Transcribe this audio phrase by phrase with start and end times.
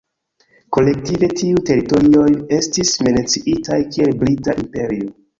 [0.75, 5.13] Kolektive, tiuj teritorioj estis menciitaj kiel Brita imperio.